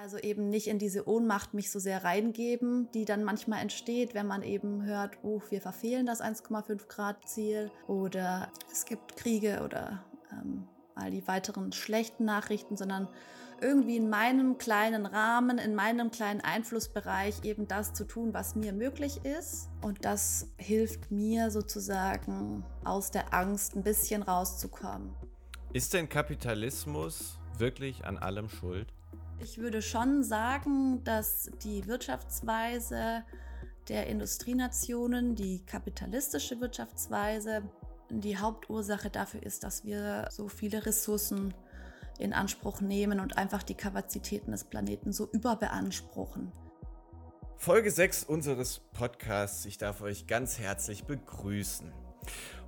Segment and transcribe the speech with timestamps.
[0.00, 4.28] Also eben nicht in diese Ohnmacht mich so sehr reingeben, die dann manchmal entsteht, wenn
[4.28, 10.04] man eben hört, oh, wir verfehlen das 1,5 Grad Ziel oder es gibt Kriege oder
[10.30, 13.08] ähm, all die weiteren schlechten Nachrichten, sondern
[13.60, 18.72] irgendwie in meinem kleinen Rahmen, in meinem kleinen Einflussbereich eben das zu tun, was mir
[18.72, 19.68] möglich ist.
[19.82, 25.12] Und das hilft mir sozusagen aus der Angst ein bisschen rauszukommen.
[25.72, 28.92] Ist denn Kapitalismus wirklich an allem schuld?
[29.40, 33.22] Ich würde schon sagen, dass die Wirtschaftsweise
[33.88, 37.62] der Industrienationen, die kapitalistische Wirtschaftsweise,
[38.10, 41.54] die Hauptursache dafür ist, dass wir so viele Ressourcen
[42.18, 46.50] in Anspruch nehmen und einfach die Kapazitäten des Planeten so überbeanspruchen.
[47.56, 49.66] Folge 6 unseres Podcasts.
[49.66, 51.92] Ich darf euch ganz herzlich begrüßen.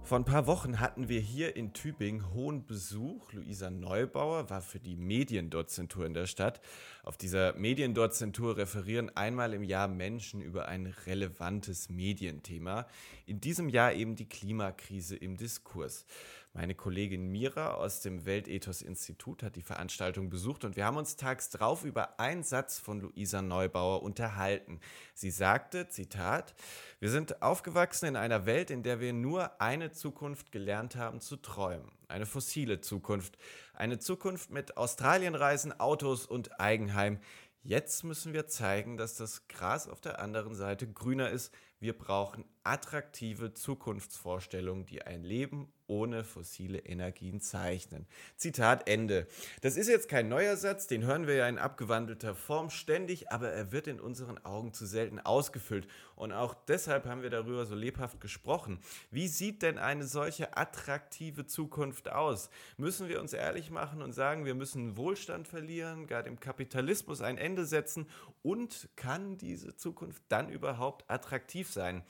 [0.02, 3.32] Vor ein paar Wochen hatten wir hier in Tübingen hohen Besuch.
[3.32, 6.60] Luisa Neubauer war für die Mediendozentur in der Stadt.
[7.02, 12.86] Auf dieser Mediendozentur referieren einmal im Jahr Menschen über ein relevantes Medienthema.
[13.24, 16.04] In diesem Jahr eben die Klimakrise im Diskurs.
[16.52, 21.48] Meine Kollegin Mira aus dem Weltethos-Institut hat die Veranstaltung besucht und wir haben uns tags
[21.48, 24.80] drauf über einen Satz von Luisa Neubauer unterhalten.
[25.14, 26.54] Sie sagte, Zitat,
[26.98, 31.36] wir sind aufgewachsen in einer Welt, in der wir nur eine Zukunft gelernt haben zu
[31.36, 31.92] träumen.
[32.08, 33.38] Eine fossile Zukunft.
[33.80, 37.18] Eine Zukunft mit Australienreisen, Autos und Eigenheim.
[37.62, 41.50] Jetzt müssen wir zeigen, dass das Gras auf der anderen Seite grüner ist.
[41.78, 48.06] Wir brauchen attraktive Zukunftsvorstellungen, die ein Leben ohne fossile Energien zeichnen.
[48.36, 49.26] Zitat Ende.
[49.60, 53.50] Das ist jetzt kein neuer Satz, den hören wir ja in abgewandelter Form ständig, aber
[53.50, 55.88] er wird in unseren Augen zu selten ausgefüllt.
[56.14, 58.78] Und auch deshalb haben wir darüber so lebhaft gesprochen.
[59.10, 62.50] Wie sieht denn eine solche attraktive Zukunft aus?
[62.76, 67.36] Müssen wir uns ehrlich machen und sagen, wir müssen Wohlstand verlieren, gar dem Kapitalismus ein
[67.36, 68.06] Ende setzen?
[68.42, 72.04] Und kann diese Zukunft dann überhaupt attraktiv sein?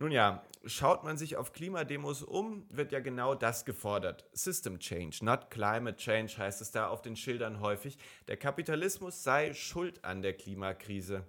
[0.00, 4.24] Nun ja, schaut man sich auf Klimademos um, wird ja genau das gefordert.
[4.32, 7.98] System Change, not Climate Change heißt es da auf den Schildern häufig.
[8.28, 11.24] Der Kapitalismus sei schuld an der Klimakrise.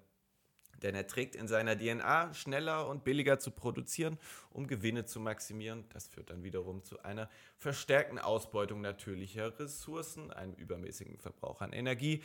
[0.83, 4.17] Denn er trägt in seiner DNA, schneller und billiger zu produzieren,
[4.49, 5.85] um Gewinne zu maximieren.
[5.89, 12.23] Das führt dann wiederum zu einer verstärkten Ausbeutung natürlicher Ressourcen, einem übermäßigen Verbrauch an Energie,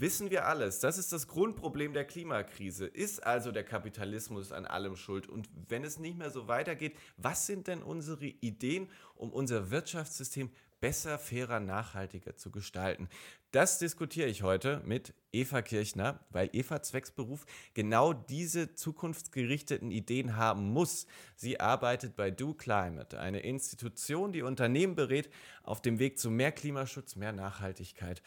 [0.00, 0.78] Wissen wir alles.
[0.78, 2.86] Das ist das Grundproblem der Klimakrise.
[2.86, 5.28] Ist also der Kapitalismus an allem schuld?
[5.28, 10.52] Und wenn es nicht mehr so weitergeht, was sind denn unsere Ideen, um unser Wirtschaftssystem
[10.80, 13.08] besser, fairer, nachhaltiger zu gestalten?
[13.50, 17.44] Das diskutiere ich heute mit Eva Kirchner, weil Eva Zwecksberuf
[17.74, 21.06] genau diese zukunftsgerichteten Ideen haben muss.
[21.34, 25.28] Sie arbeitet bei Do Climate, eine Institution, die Unternehmen berät
[25.64, 28.22] auf dem Weg zu mehr Klimaschutz, mehr Nachhaltigkeit.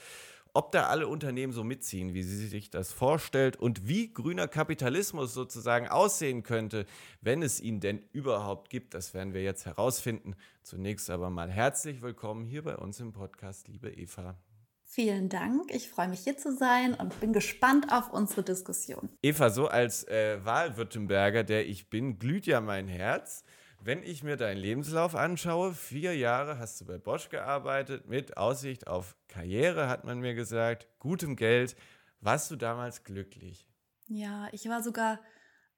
[0.53, 5.33] Ob da alle Unternehmen so mitziehen, wie sie sich das vorstellt und wie grüner Kapitalismus
[5.33, 6.85] sozusagen aussehen könnte,
[7.21, 10.35] wenn es ihn denn überhaupt gibt, das werden wir jetzt herausfinden.
[10.61, 14.35] Zunächst aber mal herzlich willkommen hier bei uns im Podcast, liebe Eva.
[14.83, 15.73] Vielen Dank.
[15.73, 19.07] Ich freue mich hier zu sein und bin gespannt auf unsere Diskussion.
[19.21, 23.45] Eva, so als äh, Wahlwürttemberger, der ich bin, glüht ja mein Herz.
[23.83, 28.85] Wenn ich mir deinen Lebenslauf anschaue, vier Jahre hast du bei Bosch gearbeitet, mit Aussicht
[28.85, 31.75] auf Karriere, hat man mir gesagt, gutem Geld.
[32.19, 33.67] Warst du damals glücklich?
[34.07, 35.19] Ja, ich war sogar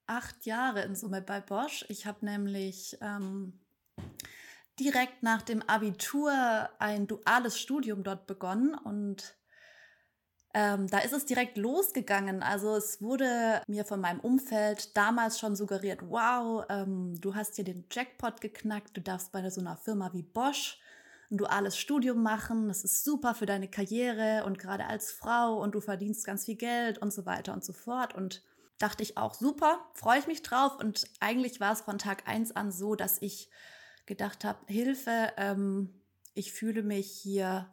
[0.06, 1.86] acht Jahre in Summe bei Bosch.
[1.88, 3.58] Ich habe nämlich ähm,
[4.78, 9.34] direkt nach dem Abitur ein duales Studium dort begonnen und
[10.54, 12.42] ähm, da ist es direkt losgegangen.
[12.42, 17.64] Also es wurde mir von meinem Umfeld damals schon suggeriert, wow, ähm, du hast hier
[17.64, 20.78] den Jackpot geknackt, du darfst bei so einer Firma wie Bosch
[21.30, 25.74] ein duales Studium machen, das ist super für deine Karriere und gerade als Frau und
[25.74, 28.14] du verdienst ganz viel Geld und so weiter und so fort.
[28.14, 28.42] Und
[28.78, 30.78] dachte ich auch, super, freue ich mich drauf.
[30.78, 33.50] Und eigentlich war es von Tag eins an so, dass ich
[34.06, 36.02] gedacht habe, Hilfe, ähm,
[36.34, 37.68] ich fühle mich hier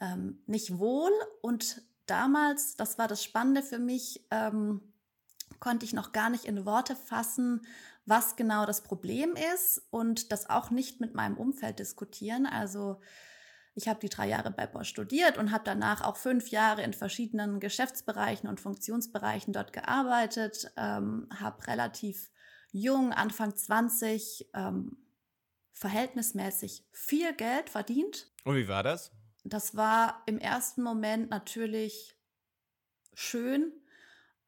[0.00, 4.80] ähm, nicht wohl und damals, das war das Spannende für mich, ähm,
[5.60, 7.66] konnte ich noch gar nicht in Worte fassen,
[8.06, 12.46] was genau das Problem ist und das auch nicht mit meinem Umfeld diskutieren.
[12.46, 13.00] Also
[13.74, 16.92] ich habe die drei Jahre bei Bosch studiert und habe danach auch fünf Jahre in
[16.92, 22.30] verschiedenen Geschäftsbereichen und Funktionsbereichen dort gearbeitet, ähm, habe relativ
[22.72, 24.96] jung, Anfang 20, ähm,
[25.72, 28.30] verhältnismäßig viel Geld verdient.
[28.44, 29.12] Und wie war das?
[29.44, 32.16] Das war im ersten Moment natürlich
[33.14, 33.72] schön,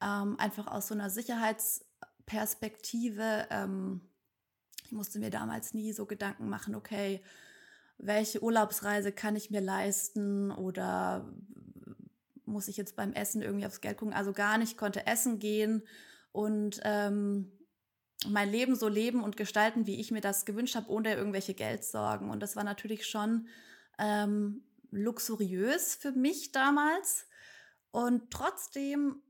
[0.00, 3.46] ähm, einfach aus so einer Sicherheitsperspektive.
[3.50, 4.00] Ähm,
[4.84, 7.22] ich musste mir damals nie so Gedanken machen, okay,
[7.98, 11.30] welche Urlaubsreise kann ich mir leisten oder
[12.44, 14.14] muss ich jetzt beim Essen irgendwie aufs Geld gucken.
[14.14, 15.82] Also gar nicht, konnte essen gehen
[16.32, 17.52] und ähm,
[18.28, 22.30] mein Leben so leben und gestalten, wie ich mir das gewünscht habe, ohne irgendwelche Geldsorgen.
[22.30, 23.46] Und das war natürlich schon
[23.98, 27.26] ähm, luxuriös für mich damals.
[27.90, 29.22] Und trotzdem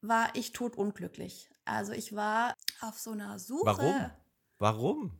[0.00, 1.50] war ich totunglücklich.
[1.64, 3.66] Also ich war auf so einer Suche.
[3.66, 4.10] Warum?
[4.58, 5.18] Warum?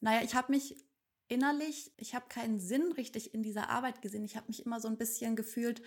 [0.00, 0.84] Naja, ich habe mich
[1.28, 4.24] innerlich, ich habe keinen Sinn richtig in dieser Arbeit gesehen.
[4.24, 5.82] Ich habe mich immer so ein bisschen gefühlt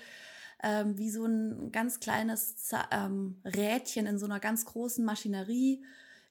[0.61, 5.83] ähm, wie so ein ganz kleines ähm, Rädchen in so einer ganz großen Maschinerie,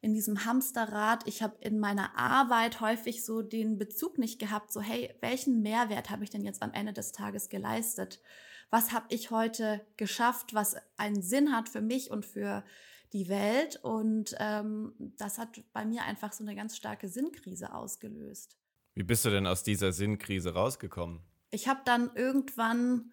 [0.02, 1.26] in diesem Hamsterrad.
[1.26, 6.10] Ich habe in meiner Arbeit häufig so den Bezug nicht gehabt, so hey, welchen Mehrwert
[6.10, 8.20] habe ich denn jetzt am Ende des Tages geleistet?
[8.68, 12.64] Was habe ich heute geschafft, was einen Sinn hat für mich und für
[13.12, 13.78] die Welt?
[13.82, 18.58] Und ähm, das hat bei mir einfach so eine ganz starke Sinnkrise ausgelöst.
[18.94, 21.20] Wie bist du denn aus dieser Sinnkrise rausgekommen?
[21.50, 23.12] Ich habe dann irgendwann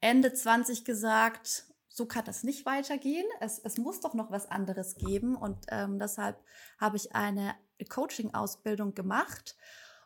[0.00, 3.26] Ende 20 gesagt, so kann das nicht weitergehen.
[3.40, 5.36] Es, es muss doch noch was anderes geben.
[5.36, 6.38] Und ähm, deshalb
[6.78, 7.54] habe ich eine
[7.88, 9.56] Coaching-Ausbildung gemacht.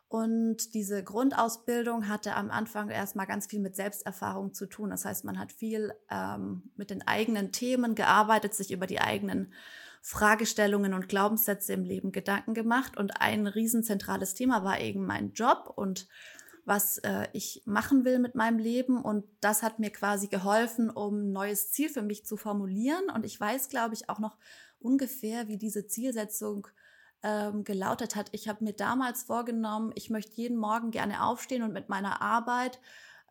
[0.07, 4.89] Und diese Grundausbildung hatte am Anfang erstmal ganz viel mit Selbsterfahrung zu tun.
[4.89, 9.53] Das heißt, man hat viel ähm, mit den eigenen Themen gearbeitet, sich über die eigenen
[10.01, 12.97] Fragestellungen und Glaubenssätze im Leben Gedanken gemacht.
[12.97, 16.07] Und ein riesenzentrales Thema war eben mein Job und
[16.65, 19.01] was äh, ich machen will mit meinem Leben.
[19.01, 23.09] Und das hat mir quasi geholfen, um ein neues Ziel für mich zu formulieren.
[23.13, 24.37] Und ich weiß, glaube ich, auch noch
[24.79, 26.67] ungefähr, wie diese Zielsetzung
[27.23, 28.29] ähm, gelautet hat.
[28.33, 32.79] Ich habe mir damals vorgenommen, ich möchte jeden Morgen gerne aufstehen und mit meiner Arbeit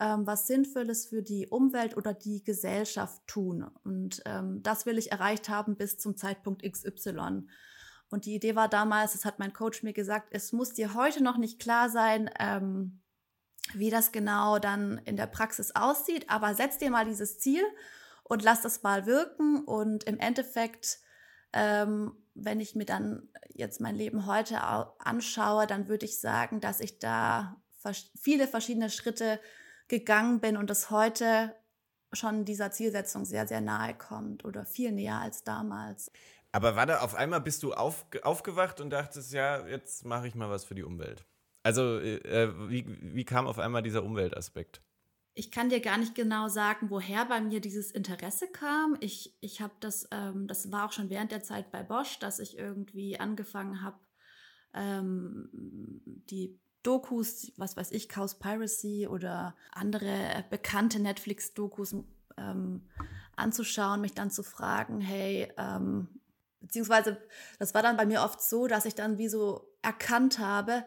[0.01, 3.71] ähm, was Sinnvolles für die Umwelt oder die Gesellschaft tun.
[3.85, 7.47] Und ähm, das will ich erreicht haben bis zum Zeitpunkt XY.
[8.11, 11.23] Und die Idee war damals, das hat mein Coach mir gesagt, es muss dir heute
[11.23, 13.01] noch nicht klar sein, ähm,
[13.73, 17.63] wie das genau dann in der Praxis aussieht, aber setz dir mal dieses Ziel
[18.23, 19.65] und lass das mal wirken.
[19.65, 20.99] Und im Endeffekt,
[21.53, 26.81] ähm, wenn ich mir dann jetzt mein Leben heute anschaue, dann würde ich sagen, dass
[26.81, 27.57] ich da
[28.19, 29.41] viele verschiedene Schritte
[29.89, 31.55] gegangen bin und es heute
[32.13, 36.11] schon dieser Zielsetzung sehr, sehr nahe kommt oder viel näher als damals.
[36.53, 40.49] Aber warte, auf einmal bist du auf, aufgewacht und dachtest, ja, jetzt mache ich mal
[40.49, 41.27] was für die Umwelt.
[41.65, 44.83] Also, äh, wie, wie kam auf einmal dieser Umweltaspekt?
[45.33, 48.97] Ich kann dir gar nicht genau sagen, woher bei mir dieses Interesse kam.
[49.01, 52.39] Ich, ich habe das, ähm, das war auch schon während der Zeit bei Bosch, dass
[52.39, 53.99] ich irgendwie angefangen habe,
[54.75, 55.49] ähm,
[56.29, 61.97] die Dokus, was weiß ich, Cowspiracy oder andere bekannte Netflix-Dokus
[62.37, 62.83] ähm,
[63.37, 66.09] anzuschauen, mich dann zu fragen, hey, ähm,
[66.61, 67.17] beziehungsweise
[67.59, 70.85] das war dann bei mir oft so, dass ich dann wie so erkannt habe,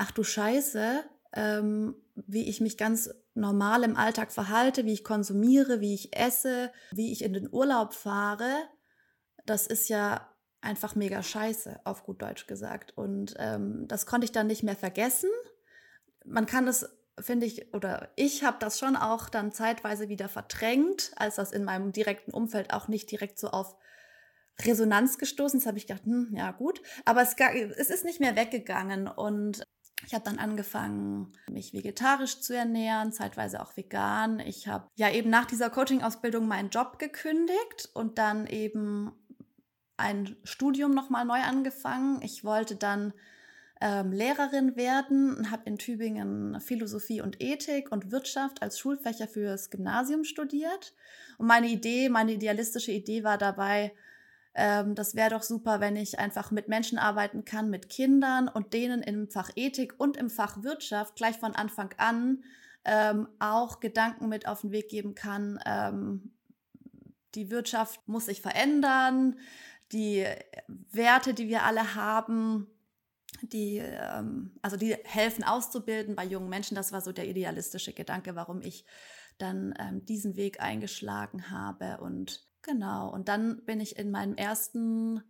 [0.00, 1.04] ach du Scheiße,
[1.34, 6.72] ähm, wie ich mich ganz normal im Alltag verhalte, wie ich konsumiere, wie ich esse,
[6.90, 8.50] wie ich in den Urlaub fahre,
[9.44, 10.26] das ist ja
[10.62, 12.96] einfach mega scheiße, auf gut Deutsch gesagt.
[12.96, 15.30] Und ähm, das konnte ich dann nicht mehr vergessen.
[16.24, 16.88] Man kann das,
[17.18, 21.64] finde ich, oder ich habe das schon auch dann zeitweise wieder verdrängt, als das in
[21.64, 23.76] meinem direkten Umfeld auch nicht direkt so auf
[24.62, 26.82] Resonanz gestoßen ist, habe ich gedacht, hm, ja gut.
[27.04, 27.34] Aber es,
[27.76, 29.08] es ist nicht mehr weggegangen.
[29.08, 29.62] Und
[30.06, 34.40] ich habe dann angefangen, mich vegetarisch zu ernähren, zeitweise auch vegan.
[34.40, 39.12] Ich habe ja eben nach dieser Coaching-Ausbildung meinen Job gekündigt und dann eben
[39.96, 42.20] ein Studium nochmal neu angefangen.
[42.22, 43.12] Ich wollte dann
[43.80, 49.70] ähm, Lehrerin werden und habe in Tübingen Philosophie und Ethik und Wirtschaft als Schulfächer fürs
[49.70, 50.94] Gymnasium studiert.
[51.38, 53.92] Und meine Idee, meine idealistische Idee war dabei,
[54.54, 58.72] ähm, das wäre doch super, wenn ich einfach mit Menschen arbeiten kann, mit Kindern und
[58.72, 62.42] denen im Fach Ethik und im Fach Wirtschaft gleich von Anfang an
[62.84, 65.60] ähm, auch Gedanken mit auf den Weg geben kann.
[65.66, 66.32] Ähm,
[67.34, 69.36] die Wirtschaft muss sich verändern
[69.92, 70.24] die
[70.68, 72.66] Werte, die wir alle haben,
[73.42, 76.74] die, ähm, also die helfen auszubilden bei jungen Menschen.
[76.74, 78.84] Das war so der idealistische Gedanke, warum ich
[79.38, 81.98] dann ähm, diesen Weg eingeschlagen habe.
[82.00, 85.22] Und genau, und dann bin ich in meinem ersten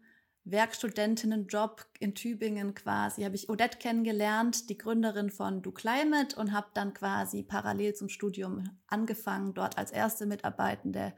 [0.44, 6.68] Werkstudentinnenjob in Tübingen quasi, habe ich Odette kennengelernt, die Gründerin von Do Climate und habe
[6.74, 11.14] dann quasi parallel zum Studium angefangen, dort als erste Mitarbeitende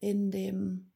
[0.00, 0.92] in dem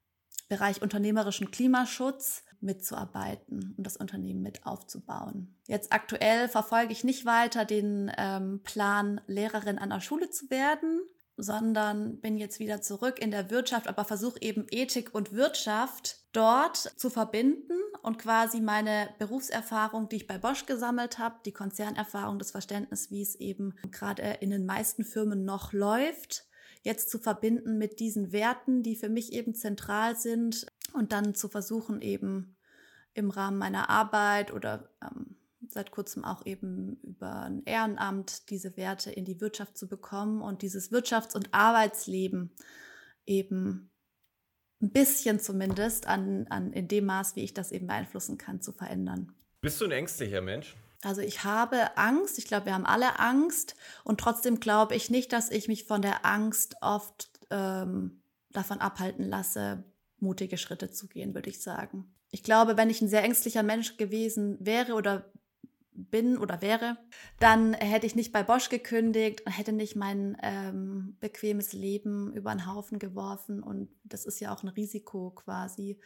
[0.49, 5.57] Bereich unternehmerischen Klimaschutz mitzuarbeiten und das Unternehmen mit aufzubauen.
[5.67, 11.01] Jetzt aktuell verfolge ich nicht weiter den ähm, Plan, Lehrerin an der Schule zu werden,
[11.37, 16.77] sondern bin jetzt wieder zurück in der Wirtschaft, aber versuche eben Ethik und Wirtschaft dort
[16.77, 22.53] zu verbinden und quasi meine Berufserfahrung, die ich bei Bosch gesammelt habe, die Konzernerfahrung, das
[22.53, 26.47] Verständnis, wie es eben gerade in den meisten Firmen noch läuft,
[26.83, 31.49] jetzt zu verbinden mit diesen Werten, die für mich eben zentral sind und dann zu
[31.49, 32.57] versuchen, eben
[33.13, 35.36] im Rahmen meiner Arbeit oder ähm,
[35.69, 40.63] seit kurzem auch eben über ein Ehrenamt diese Werte in die Wirtschaft zu bekommen und
[40.63, 42.55] dieses Wirtschafts- und Arbeitsleben
[43.25, 43.91] eben
[44.81, 48.73] ein bisschen zumindest an, an in dem Maß, wie ich das eben beeinflussen kann, zu
[48.73, 49.33] verändern.
[49.61, 50.77] Bist du ein ängstlicher Mensch?
[51.03, 55.33] Also ich habe Angst, ich glaube, wir haben alle Angst und trotzdem glaube ich nicht,
[55.33, 59.85] dass ich mich von der Angst oft ähm, davon abhalten lasse,
[60.19, 62.15] mutige Schritte zu gehen, würde ich sagen.
[62.31, 65.33] Ich glaube, wenn ich ein sehr ängstlicher Mensch gewesen wäre oder
[65.97, 66.97] bin oder wäre,
[67.41, 72.53] dann hätte ich nicht bei Bosch gekündigt und hätte nicht mein ähm, bequemes Leben über
[72.53, 73.63] den Haufen geworfen.
[73.63, 75.99] Und das ist ja auch ein Risiko quasi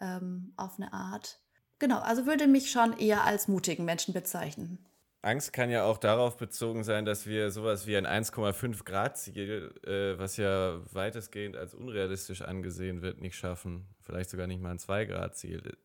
[0.00, 1.40] ähm, auf eine Art.
[1.78, 4.84] Genau, also würde mich schon eher als mutigen Menschen bezeichnen.
[5.22, 9.74] Angst kann ja auch darauf bezogen sein, dass wir sowas wie ein 1,5 Grad Ziel,
[9.84, 13.88] äh, was ja weitestgehend als unrealistisch angesehen wird, nicht schaffen.
[14.00, 15.76] Vielleicht sogar nicht mal ein 2 Grad Ziel.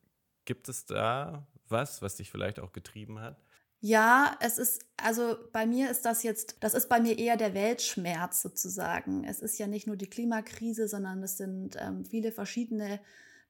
[0.45, 3.37] Gibt es da was, was dich vielleicht auch getrieben hat?
[3.79, 7.53] Ja, es ist, also bei mir ist das jetzt, das ist bei mir eher der
[7.53, 9.25] Weltschmerz sozusagen.
[9.25, 13.01] Es ist ja nicht nur die Klimakrise, sondern es sind ähm, viele verschiedene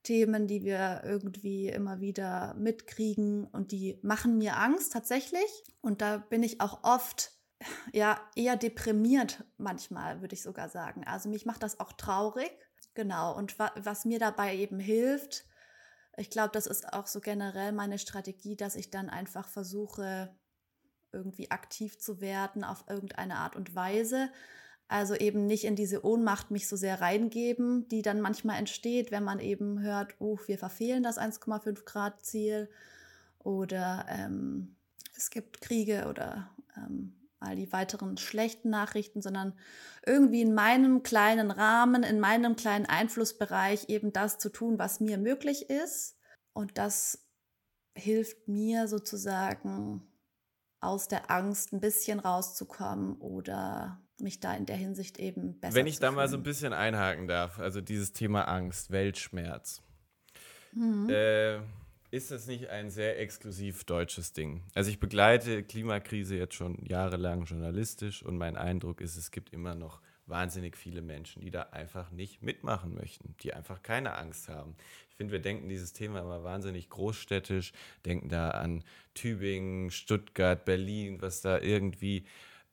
[0.01, 5.63] Themen, die wir irgendwie immer wieder mitkriegen und die machen mir Angst tatsächlich.
[5.81, 7.31] Und da bin ich auch oft
[7.91, 11.03] ja eher deprimiert manchmal, würde ich sogar sagen.
[11.05, 12.51] Also mich macht das auch traurig.
[12.95, 13.35] Genau.
[13.35, 15.45] Und wa was mir dabei eben hilft,
[16.17, 20.33] ich glaube, das ist auch so generell meine Strategie, dass ich dann einfach versuche,
[21.11, 24.29] irgendwie aktiv zu werden auf irgendeine Art und Weise.
[24.87, 29.23] Also eben nicht in diese Ohnmacht mich so sehr reingeben, die dann manchmal entsteht, wenn
[29.23, 32.69] man eben hört, oh, wir verfehlen das 1,5 Grad Ziel
[33.39, 34.75] oder ähm,
[35.15, 39.53] es gibt Kriege oder ähm, all die weiteren schlechten Nachrichten, sondern
[40.05, 45.17] irgendwie in meinem kleinen Rahmen, in meinem kleinen Einflussbereich eben das zu tun, was mir
[45.17, 46.17] möglich ist.
[46.53, 47.27] Und das
[47.95, 50.01] hilft mir sozusagen
[50.79, 55.87] aus der Angst ein bisschen rauszukommen oder mich da in der Hinsicht eben besser Wenn
[55.87, 59.81] ich da mal so ein bisschen einhaken darf, also dieses Thema Angst, Weltschmerz.
[60.73, 61.09] Mhm.
[61.09, 61.59] Äh,
[62.13, 64.61] ist das nicht ein sehr exklusiv deutsches Ding?
[64.75, 69.73] Also ich begleite Klimakrise jetzt schon jahrelang journalistisch und mein Eindruck ist, es gibt immer
[69.73, 74.75] noch wahnsinnig viele Menschen, die da einfach nicht mitmachen möchten, die einfach keine Angst haben.
[75.09, 77.73] Ich finde, wir denken dieses Thema immer wahnsinnig großstädtisch,
[78.05, 78.83] denken da an
[79.15, 82.25] Tübingen, Stuttgart, Berlin, was da irgendwie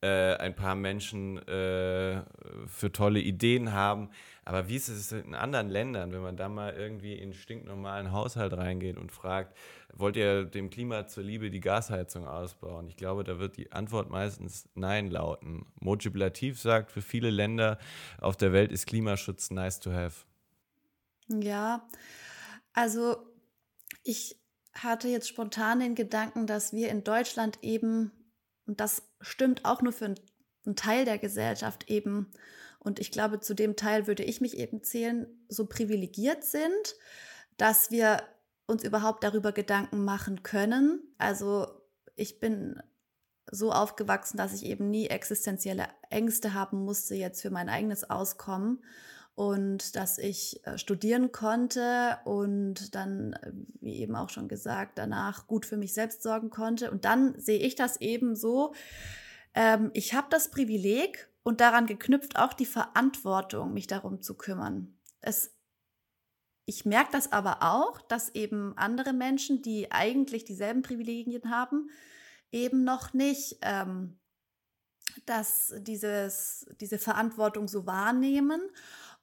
[0.02, 2.22] äh, ein paar Menschen äh,
[2.66, 4.10] für tolle Ideen haben.
[4.50, 8.10] Aber wie ist es in anderen Ländern, wenn man da mal irgendwie in einen stinknormalen
[8.10, 9.56] Haushalt reingeht und fragt,
[9.92, 12.88] wollt ihr dem Klima zuliebe die Gasheizung ausbauen?
[12.88, 15.66] Ich glaube, da wird die Antwort meistens Nein lauten.
[15.78, 17.78] Mojib Latif sagt, für viele Länder
[18.20, 20.24] auf der Welt ist Klimaschutz nice to have.
[21.28, 21.88] Ja,
[22.72, 23.18] also
[24.02, 24.36] ich
[24.72, 28.10] hatte jetzt spontan den Gedanken, dass wir in Deutschland eben
[28.66, 32.32] und das stimmt auch nur für einen Teil der Gesellschaft eben.
[32.80, 36.96] Und ich glaube, zu dem Teil würde ich mich eben zählen, so privilegiert sind,
[37.56, 38.22] dass wir
[38.66, 41.00] uns überhaupt darüber Gedanken machen können.
[41.18, 41.68] Also
[42.16, 42.82] ich bin
[43.50, 48.82] so aufgewachsen, dass ich eben nie existenzielle Ängste haben musste jetzt für mein eigenes Auskommen
[49.34, 55.46] und dass ich äh, studieren konnte und dann, äh, wie eben auch schon gesagt, danach
[55.46, 56.90] gut für mich selbst sorgen konnte.
[56.90, 58.74] Und dann sehe ich das eben so,
[59.54, 64.98] ähm, ich habe das Privileg und daran geknüpft auch die Verantwortung, mich darum zu kümmern.
[65.20, 65.54] Es,
[66.66, 71.90] ich merke das aber auch, dass eben andere Menschen, die eigentlich dieselben Privilegien haben,
[72.52, 74.20] eben noch nicht ähm,
[75.26, 78.60] dass dieses, diese Verantwortung so wahrnehmen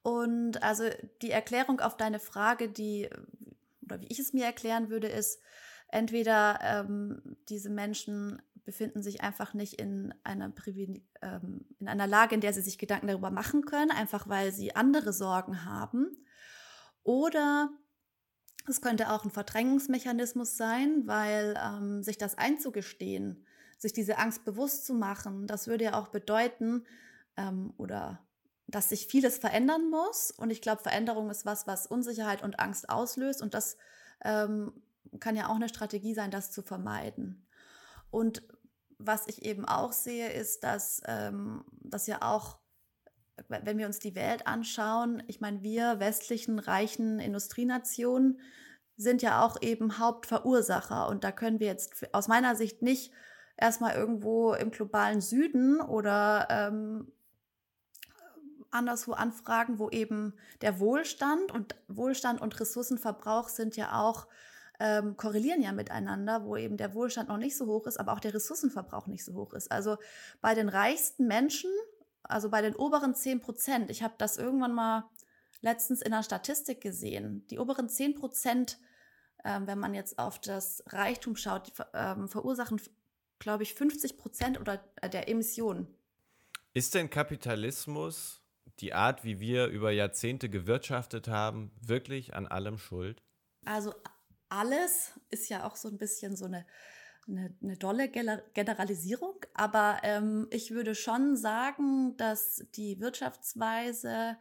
[0.01, 0.85] und also
[1.21, 3.09] die Erklärung auf deine Frage, die,
[3.81, 5.41] oder wie ich es mir erklären würde, ist,
[5.89, 10.51] entweder ähm, diese Menschen befinden sich einfach nicht in einer,
[11.21, 14.75] ähm, in einer Lage, in der sie sich Gedanken darüber machen können, einfach weil sie
[14.75, 16.25] andere Sorgen haben.
[17.03, 17.69] Oder
[18.67, 23.45] es könnte auch ein Verdrängungsmechanismus sein, weil ähm, sich das einzugestehen,
[23.77, 26.85] sich diese Angst bewusst zu machen, das würde ja auch bedeuten,
[27.37, 28.27] ähm, oder
[28.67, 30.31] dass sich vieles verändern muss.
[30.31, 33.41] Und ich glaube, Veränderung ist was, was Unsicherheit und Angst auslöst.
[33.41, 33.77] Und das
[34.25, 34.73] ähm,
[35.19, 37.47] kann ja auch eine Strategie sein, das zu vermeiden.
[38.09, 38.43] Und
[38.97, 42.59] was ich eben auch sehe, ist, dass ähm, das ja auch,
[43.47, 48.39] wenn wir uns die Welt anschauen, ich meine, wir westlichen reichen Industrienationen
[48.95, 51.07] sind ja auch eben Hauptverursacher.
[51.07, 53.11] Und da können wir jetzt aus meiner Sicht nicht
[53.55, 57.11] erstmal irgendwo im globalen Süden oder ähm,
[58.71, 64.27] anderswo anfragen, wo eben der Wohlstand und Wohlstand und Ressourcenverbrauch sind ja auch
[64.79, 68.19] ähm, korrelieren ja miteinander, wo eben der Wohlstand noch nicht so hoch ist, aber auch
[68.19, 69.71] der Ressourcenverbrauch nicht so hoch ist.
[69.71, 69.97] Also
[70.41, 71.71] bei den reichsten Menschen,
[72.23, 75.09] also bei den oberen 10 Prozent, ich habe das irgendwann mal
[75.61, 78.77] letztens in einer Statistik gesehen, die oberen 10 Prozent,
[79.43, 82.79] ähm, wenn man jetzt auf das Reichtum schaut, die, ähm, verursachen,
[83.39, 85.87] glaube ich, 50 Prozent oder äh, der Emissionen.
[86.73, 88.41] Ist denn Kapitalismus,
[88.79, 93.23] die Art, wie wir über Jahrzehnte gewirtschaftet haben, wirklich an allem schuld?
[93.65, 93.93] Also
[94.49, 96.65] alles ist ja auch so ein bisschen so eine,
[97.27, 104.37] eine, eine dolle Generalisierung, aber ähm, ich würde schon sagen, dass die Wirtschaftsweise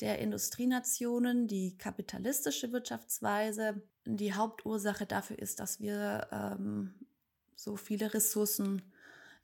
[0.00, 6.94] der Industrienationen, die kapitalistische Wirtschaftsweise, die Hauptursache dafür ist, dass wir ähm,
[7.54, 8.82] so viele Ressourcen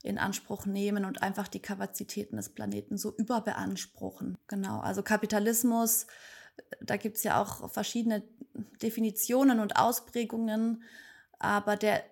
[0.03, 4.37] in Anspruch nehmen und einfach die Kapazitäten des Planeten so überbeanspruchen.
[4.47, 6.07] Genau, also Kapitalismus
[6.81, 8.23] da gibt es ja auch verschiedene
[8.81, 10.83] Definitionen und Ausprägungen,
[11.39, 12.03] aber der,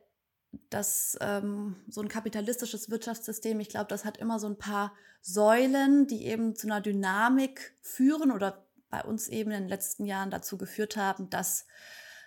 [0.70, 6.08] das, ähm, so ein kapitalistisches Wirtschaftssystem, ich glaube, das hat immer so ein paar Säulen,
[6.08, 10.58] die eben zu einer Dynamik führen oder bei uns eben in den letzten Jahren dazu
[10.58, 11.66] geführt haben, dass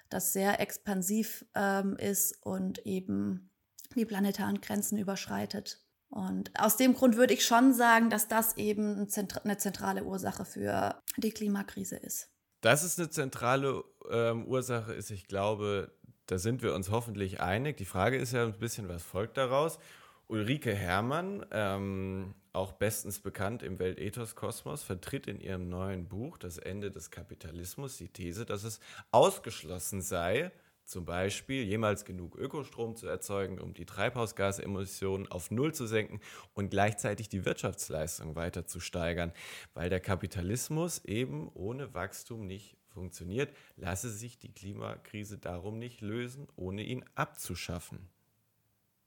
[0.09, 3.50] das sehr expansiv ähm, ist und eben
[3.94, 5.84] die planetaren Grenzen überschreitet.
[6.14, 9.09] Und aus dem Grund würde ich schon sagen, dass das eben
[9.42, 12.28] eine zentrale Ursache für die Klimakrise ist.
[12.61, 15.90] Dass es eine zentrale ähm, Ursache ist, ich glaube,
[16.26, 17.78] da sind wir uns hoffentlich einig.
[17.78, 19.80] Die Frage ist ja ein bisschen, was folgt daraus?
[20.28, 26.92] Ulrike Herrmann, ähm, auch bestens bekannt im Weltethos-Kosmos, vertritt in ihrem neuen Buch Das Ende
[26.92, 28.78] des Kapitalismus die These, dass es
[29.11, 30.52] ausgeschlossen sei,
[30.85, 36.21] zum Beispiel jemals genug Ökostrom zu erzeugen, um die Treibhausgasemissionen auf Null zu senken
[36.55, 39.33] und gleichzeitig die Wirtschaftsleistung weiter zu steigern,
[39.73, 46.47] weil der Kapitalismus eben ohne Wachstum nicht funktioniert, lasse sich die Klimakrise darum nicht lösen,
[46.57, 48.09] ohne ihn abzuschaffen.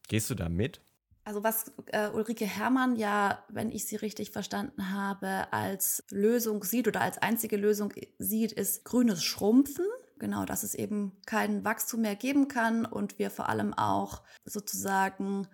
[0.08, 0.82] Gehst du da mit?
[1.24, 6.88] Also was äh, Ulrike Herrmann ja, wenn ich sie richtig verstanden habe, als Lösung sieht
[6.88, 9.86] oder als einzige Lösung sieht, ist grünes Schrumpfen
[10.20, 15.48] genau, dass es eben kein Wachstum mehr geben kann und wir vor allem auch sozusagen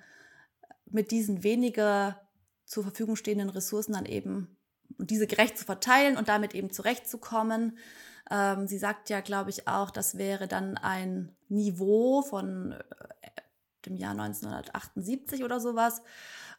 [0.86, 2.20] mit diesen weniger
[2.66, 4.56] zur Verfügung stehenden Ressourcen dann eben
[4.98, 7.78] und diese gerecht zu verteilen und damit eben zurechtzukommen.
[8.30, 12.84] Ähm, sie sagt ja, glaube ich, auch, das wäre dann ein Niveau von äh,
[13.86, 16.02] dem Jahr 1978 oder sowas.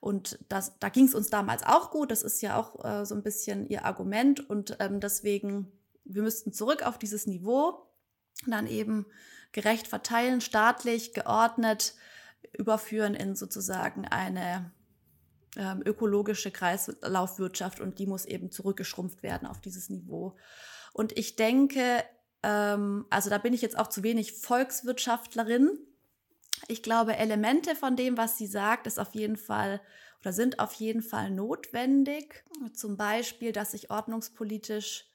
[0.00, 2.10] Und das, da ging es uns damals auch gut.
[2.10, 4.48] Das ist ja auch äh, so ein bisschen ihr Argument.
[4.50, 5.72] Und ähm, deswegen,
[6.04, 7.86] wir müssten zurück auf dieses Niveau
[8.50, 9.06] dann eben
[9.52, 11.94] gerecht verteilen, staatlich geordnet
[12.52, 14.70] überführen in sozusagen eine
[15.56, 20.36] ähm, ökologische Kreislaufwirtschaft und die muss eben zurückgeschrumpft werden auf dieses Niveau.
[20.92, 22.04] Und ich denke,
[22.42, 25.78] ähm, also da bin ich jetzt auch zu wenig Volkswirtschaftlerin.
[26.68, 29.80] Ich glaube, Elemente von dem, was sie sagt, ist auf jeden Fall
[30.20, 32.44] oder sind auf jeden Fall notwendig.
[32.72, 35.06] Zum Beispiel, dass sich ordnungspolitisch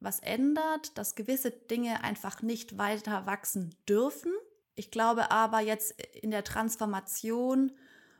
[0.00, 4.32] was ändert, dass gewisse Dinge einfach nicht weiter wachsen dürfen.
[4.74, 7.72] Ich glaube aber jetzt in der Transformation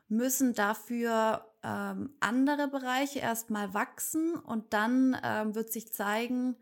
[0.08, 6.56] müssen dafür ähm, andere Bereiche erstmal wachsen und dann ähm, wird sich zeigen,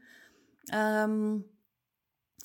[0.72, 1.44] ähm,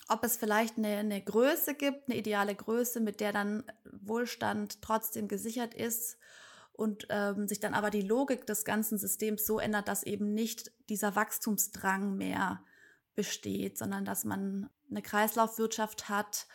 [0.10, 5.27] ob es vielleicht eine, eine Größe gibt, eine ideale Größe, mit der dann Wohlstand trotzdem
[5.27, 6.17] gesichert ist
[6.80, 10.72] und ähm, sich dann aber die Logik des ganzen Systems so ändert, dass eben nicht
[10.88, 12.63] dieser Wachstumsdrang mehr
[13.15, 16.48] besteht, sondern dass man eine Kreislaufwirtschaft hat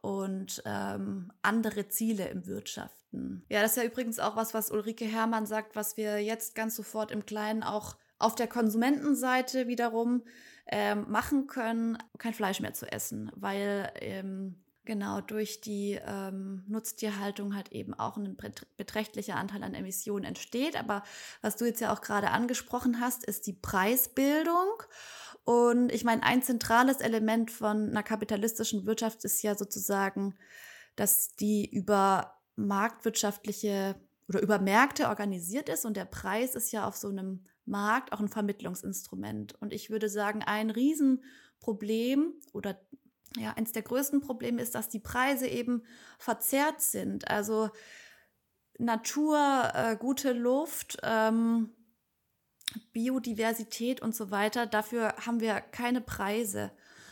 [0.00, 3.44] und ähm, andere Ziele im Wirtschaften.
[3.50, 6.74] Ja, das ist ja übrigens auch was, was Ulrike Herrmann sagt, was wir jetzt ganz
[6.74, 10.24] sofort im Kleinen auch auf der Konsumentenseite wiederum
[10.66, 17.54] ähm, machen können, kein Fleisch mehr zu essen, weil ähm, Genau, durch die ähm, Nutztierhaltung
[17.54, 18.38] halt eben auch ein
[18.78, 20.80] beträchtlicher Anteil an Emissionen entsteht.
[20.80, 21.02] Aber
[21.42, 24.82] was du jetzt ja auch gerade angesprochen hast, ist die Preisbildung.
[25.44, 30.38] Und ich meine, ein zentrales Element von einer kapitalistischen Wirtschaft ist ja sozusagen,
[30.96, 36.96] dass die über marktwirtschaftliche oder über Märkte organisiert ist und der Preis ist ja auf
[36.96, 39.52] so einem Markt auch ein Vermittlungsinstrument.
[39.60, 42.80] Und ich würde sagen, ein Riesenproblem oder
[43.36, 45.82] ja, eines der größten Probleme ist, dass die Preise eben
[46.18, 47.30] verzerrt sind.
[47.30, 47.70] Also
[48.78, 51.70] Natur, äh, gute Luft, ähm,
[52.92, 56.70] Biodiversität und so weiter, dafür haben wir keine Preise.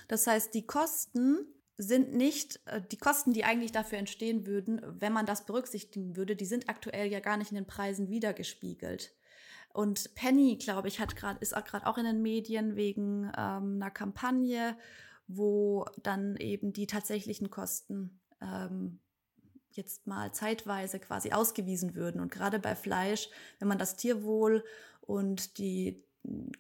[0.08, 1.46] Das heißt, die Kosten
[1.78, 6.36] sind nicht, äh, die Kosten, die eigentlich dafür entstehen würden, wenn man das berücksichtigen würde,
[6.36, 9.12] die sind aktuell ja gar nicht in den Preisen wiedergespiegelt.
[9.72, 13.90] Und Penny, glaube ich, hat grad, ist gerade auch in den Medien wegen ähm, einer
[13.90, 14.78] Kampagne,
[15.28, 19.00] wo dann eben die tatsächlichen Kosten ähm,
[19.70, 22.20] jetzt mal zeitweise quasi ausgewiesen würden.
[22.20, 24.64] Und gerade bei Fleisch, wenn man das Tierwohl
[25.00, 26.02] und die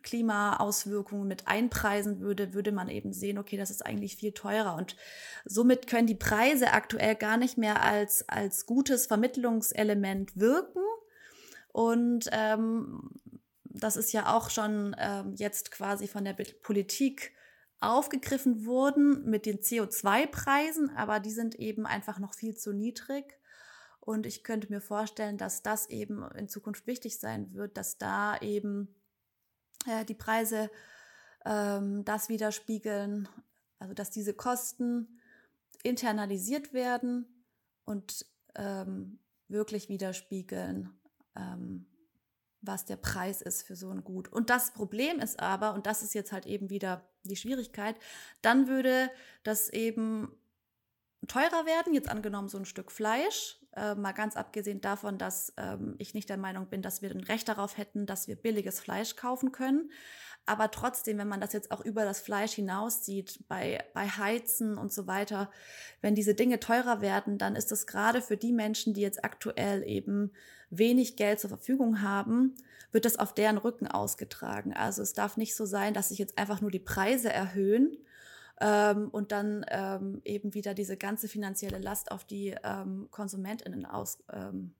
[0.02, 4.76] Klimaauswirkungen mit einpreisen würde, würde man eben sehen, okay, das ist eigentlich viel teurer.
[4.76, 4.96] Und
[5.44, 10.82] somit können die Preise aktuell gar nicht mehr als, als gutes Vermittlungselement wirken.
[11.72, 13.10] Und ähm,
[13.64, 17.32] das ist ja auch schon ähm, jetzt quasi von der Politik
[17.80, 23.38] aufgegriffen worden mit den CO2-Preisen, aber die sind eben einfach noch viel zu niedrig.
[24.00, 28.38] Und ich könnte mir vorstellen, dass das eben in Zukunft wichtig sein wird, dass da
[28.38, 28.94] eben
[29.86, 30.70] äh, die Preise
[31.44, 33.28] ähm, das widerspiegeln,
[33.78, 35.20] also dass diese Kosten
[35.82, 37.44] internalisiert werden
[37.84, 40.98] und ähm, wirklich widerspiegeln,
[41.36, 41.86] ähm,
[42.60, 44.28] was der Preis ist für so ein Gut.
[44.32, 47.96] Und das Problem ist aber, und das ist jetzt halt eben wieder die Schwierigkeit,
[48.42, 49.10] dann würde
[49.42, 50.32] das eben
[51.28, 55.96] teurer werden, jetzt angenommen so ein Stück Fleisch, äh, mal ganz abgesehen davon, dass ähm,
[55.98, 59.16] ich nicht der Meinung bin, dass wir ein Recht darauf hätten, dass wir billiges Fleisch
[59.16, 59.90] kaufen können.
[60.46, 64.78] Aber trotzdem, wenn man das jetzt auch über das Fleisch hinaus sieht, bei, bei Heizen
[64.78, 65.50] und so weiter,
[66.00, 69.82] wenn diese Dinge teurer werden, dann ist das gerade für die Menschen, die jetzt aktuell
[69.82, 70.30] eben
[70.70, 72.54] wenig Geld zur Verfügung haben,
[72.92, 74.72] wird das auf deren Rücken ausgetragen.
[74.72, 77.98] Also es darf nicht so sein, dass sich jetzt einfach nur die Preise erhöhen
[78.60, 84.22] ähm, und dann ähm, eben wieder diese ganze finanzielle Last auf die ähm, KonsumentInnen aus.
[84.32, 84.74] Ähm,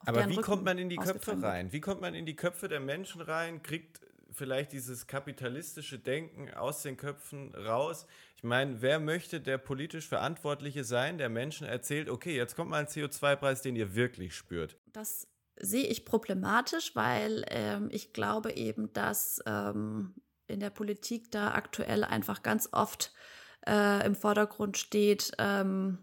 [0.00, 1.72] Aber wie Rücken kommt man in die Köpfe rein?
[1.72, 3.62] Wie kommt man in die Köpfe der Menschen rein?
[3.62, 4.00] Kriegt
[4.32, 8.06] vielleicht dieses kapitalistische Denken aus den Köpfen raus?
[8.36, 12.80] Ich meine, wer möchte der politisch Verantwortliche sein, der Menschen erzählt, okay, jetzt kommt mal
[12.80, 14.76] ein CO2-Preis, den ihr wirklich spürt?
[14.92, 20.14] Das sehe ich problematisch, weil ähm, ich glaube eben, dass ähm,
[20.46, 23.12] in der Politik da aktuell einfach ganz oft
[23.66, 25.98] äh, im Vordergrund steht, ähm,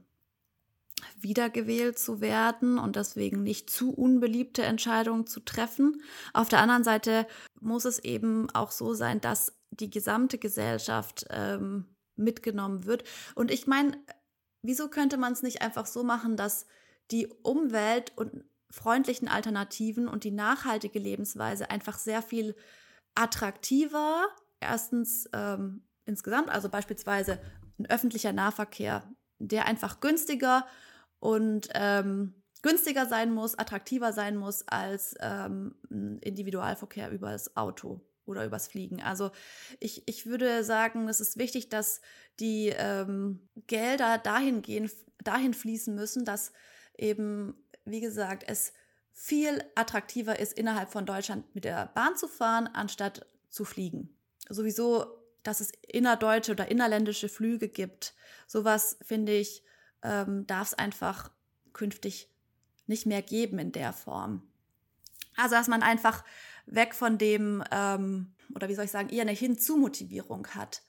[1.19, 6.01] wiedergewählt zu werden und deswegen nicht zu unbeliebte Entscheidungen zu treffen.
[6.33, 7.27] Auf der anderen Seite
[7.59, 11.85] muss es eben auch so sein, dass die gesamte Gesellschaft ähm,
[12.15, 13.03] mitgenommen wird.
[13.35, 13.97] Und ich meine,
[14.61, 16.65] wieso könnte man es nicht einfach so machen, dass
[17.11, 22.55] die Umwelt und freundlichen Alternativen und die nachhaltige Lebensweise einfach sehr viel
[23.15, 24.27] attraktiver,
[24.59, 27.41] erstens ähm, insgesamt, also beispielsweise
[27.79, 29.09] ein öffentlicher Nahverkehr,
[29.39, 30.67] der einfach günstiger
[31.19, 35.75] und ähm, günstiger sein muss, attraktiver sein muss als ähm,
[36.21, 39.01] Individualverkehr über das Auto oder übers Fliegen.
[39.01, 39.31] Also
[39.79, 42.01] ich, ich würde sagen, es ist wichtig, dass
[42.39, 44.89] die ähm, Gelder dahin gehen,
[45.23, 46.53] dahin fließen müssen, dass
[46.97, 48.73] eben, wie gesagt, es
[49.11, 54.15] viel attraktiver ist, innerhalb von Deutschland mit der Bahn zu fahren, anstatt zu fliegen.
[54.47, 58.13] Sowieso, dass es innerdeutsche oder innerländische Flüge gibt.
[58.47, 59.63] Sowas, finde ich,
[60.03, 61.31] ähm, darf es einfach
[61.73, 62.29] künftig
[62.87, 64.43] nicht mehr geben in der Form.
[65.35, 66.23] Also, dass man einfach
[66.65, 70.81] weg von dem, ähm, oder wie soll ich sagen, eher eine Hinzumotivierung hat.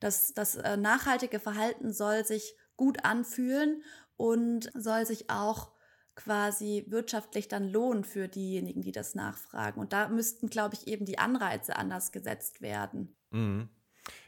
[0.00, 3.82] Das, das äh, nachhaltige Verhalten soll sich gut anfühlen
[4.16, 5.72] und soll sich auch
[6.16, 9.80] quasi wirtschaftlich dann lohnen für diejenigen, die das nachfragen.
[9.80, 13.16] Und da müssten, glaube ich, eben die Anreize anders gesetzt werden.
[13.30, 13.68] Mhm.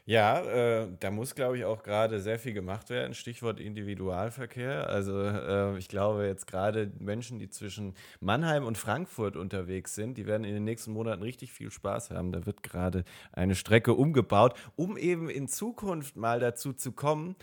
[0.05, 3.13] Ja, äh, da muss, glaube ich, auch gerade sehr viel gemacht werden.
[3.13, 4.89] Stichwort Individualverkehr.
[4.89, 10.25] Also äh, ich glaube jetzt gerade Menschen, die zwischen Mannheim und Frankfurt unterwegs sind, die
[10.25, 12.31] werden in den nächsten Monaten richtig viel Spaß haben.
[12.31, 17.35] Da wird gerade eine Strecke umgebaut, um eben in Zukunft mal dazu zu kommen,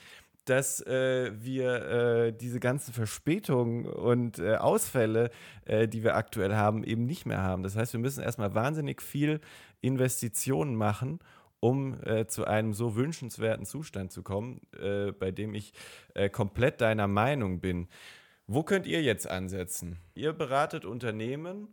[0.44, 5.30] dass äh, wir äh, diese ganzen Verspätungen und äh, Ausfälle,
[5.64, 7.62] äh, die wir aktuell haben, eben nicht mehr haben.
[7.62, 9.40] Das heißt, wir müssen erstmal wahnsinnig viel
[9.80, 11.20] Investitionen machen,
[11.64, 15.72] um äh, zu einem so wünschenswerten Zustand zu kommen, äh, bei dem ich
[16.30, 17.88] komplett deiner Meinung bin.
[18.46, 19.96] Wo könnt ihr jetzt ansetzen?
[20.14, 21.66] Ihr beratet Unternehmen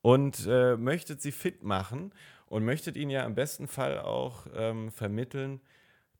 [0.00, 2.12] und möchtet sie fit machen
[2.46, 5.60] und möchtet ihnen ja im besten Fall auch ähm, vermitteln,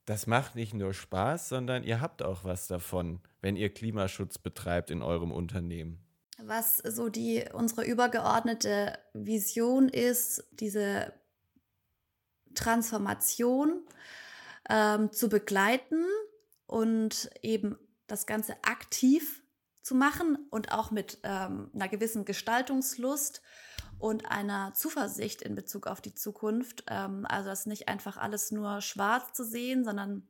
[0.04, 4.90] das macht nicht nur Spaß, sondern ihr habt auch was davon, wenn ihr Klimaschutz betreibt
[4.90, 6.00] in eurem Unternehmen.
[6.42, 11.12] Was so die unsere übergeordnete Vision ist, diese
[12.55, 13.83] Transformation
[14.69, 16.05] ähm, zu begleiten
[16.67, 19.43] und eben das Ganze aktiv
[19.83, 23.43] zu machen und auch mit ähm, einer gewissen Gestaltungslust
[23.99, 26.85] und einer Zuversicht in Bezug auf die Zukunft.
[26.89, 30.27] Ähm, also das nicht einfach alles nur schwarz zu sehen, sondern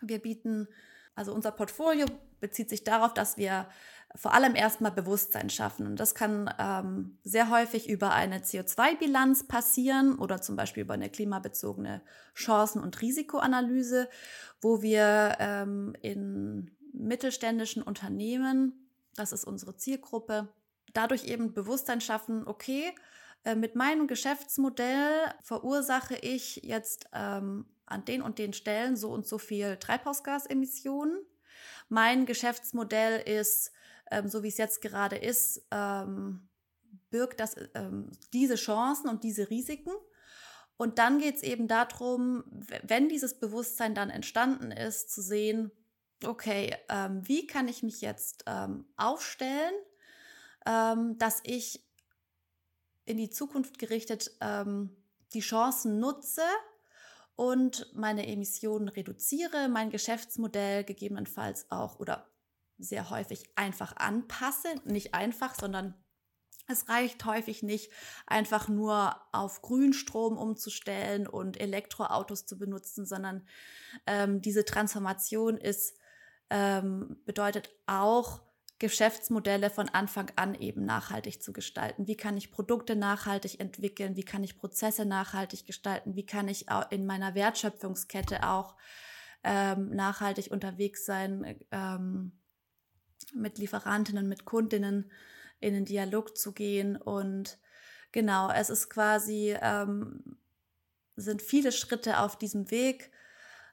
[0.00, 0.68] wir bieten,
[1.14, 2.06] also unser Portfolio
[2.40, 3.68] bezieht sich darauf, dass wir
[4.14, 5.86] vor allem erstmal Bewusstsein schaffen.
[5.86, 11.10] Und das kann ähm, sehr häufig über eine CO2-Bilanz passieren oder zum Beispiel über eine
[11.10, 12.02] klimabezogene
[12.34, 14.08] Chancen- und Risikoanalyse,
[14.60, 20.48] wo wir ähm, in mittelständischen Unternehmen, das ist unsere Zielgruppe,
[20.92, 22.92] dadurch eben Bewusstsein schaffen, okay,
[23.44, 29.26] äh, mit meinem Geschäftsmodell verursache ich jetzt ähm, an den und den Stellen so und
[29.26, 31.18] so viel Treibhausgasemissionen.
[31.88, 33.72] Mein Geschäftsmodell ist
[34.10, 36.48] ähm, so wie es jetzt gerade ist, ähm,
[37.10, 39.92] birgt das ähm, diese Chancen und diese Risiken.
[40.76, 42.42] Und dann geht es eben darum,
[42.82, 45.70] wenn dieses Bewusstsein dann entstanden ist, zu sehen,
[46.24, 49.74] okay, ähm, wie kann ich mich jetzt ähm, aufstellen,
[50.66, 51.86] ähm, dass ich
[53.04, 54.30] in die Zukunft gerichtet
[55.34, 56.42] die Chancen nutze
[57.36, 62.31] und meine Emissionen reduziere, mein Geschäftsmodell gegebenenfalls auch oder
[62.78, 64.68] sehr häufig einfach anpasse.
[64.84, 65.94] Nicht einfach, sondern
[66.68, 67.90] es reicht häufig nicht,
[68.26, 73.46] einfach nur auf Grünstrom umzustellen und Elektroautos zu benutzen, sondern
[74.06, 75.96] ähm, diese Transformation ist,
[76.50, 78.40] ähm, bedeutet auch,
[78.82, 82.08] Geschäftsmodelle von Anfang an eben nachhaltig zu gestalten.
[82.08, 84.16] Wie kann ich Produkte nachhaltig entwickeln?
[84.16, 86.16] Wie kann ich Prozesse nachhaltig gestalten?
[86.16, 88.74] Wie kann ich in meiner Wertschöpfungskette auch
[89.44, 91.60] ähm, nachhaltig unterwegs sein?
[91.70, 92.32] Ähm,
[93.34, 95.10] mit Lieferantinnen, mit Kundinnen
[95.60, 96.96] in den Dialog zu gehen.
[96.96, 97.58] Und
[98.10, 100.36] genau, es ist quasi, ähm,
[101.16, 103.10] sind viele Schritte auf diesem Weg.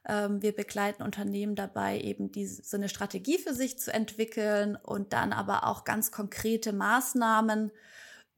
[0.06, 5.12] Ähm, wir begleiten Unternehmen dabei, eben diese, so eine Strategie für sich zu entwickeln und
[5.12, 7.70] dann aber auch ganz konkrete Maßnahmen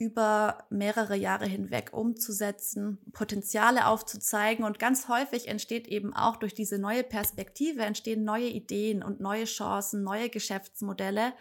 [0.02, 4.64] über mehrere Jahre hinweg umzusetzen, Potenziale aufzuzeigen.
[4.64, 9.44] Und ganz häufig entsteht eben auch durch diese neue Perspektive, entstehen neue Ideen und neue
[9.44, 11.34] Chancen, neue Geschäftsmodelle,